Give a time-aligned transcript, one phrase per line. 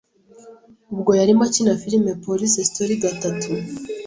[0.93, 3.49] Ubwo yarimo akina filime Police Story gatatu